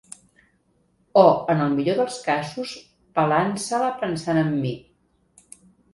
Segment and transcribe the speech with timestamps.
[1.23, 2.73] O en el millor dels casos
[3.19, 4.73] pelant-se-la pensant en mi.